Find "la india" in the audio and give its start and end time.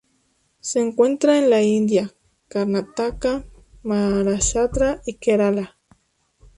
1.51-2.11